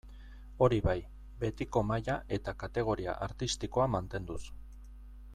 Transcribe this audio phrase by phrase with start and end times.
[0.67, 0.93] Hori bai,
[1.43, 4.41] betiko maila eta kategoria artistikoa mantenduz.